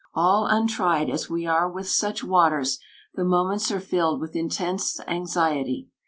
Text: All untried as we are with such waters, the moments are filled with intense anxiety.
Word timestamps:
All 0.15 0.47
untried 0.47 1.11
as 1.11 1.29
we 1.29 1.45
are 1.45 1.69
with 1.69 1.87
such 1.87 2.23
waters, 2.23 2.79
the 3.13 3.23
moments 3.23 3.69
are 3.71 3.79
filled 3.79 4.19
with 4.19 4.35
intense 4.35 4.99
anxiety. 5.01 5.89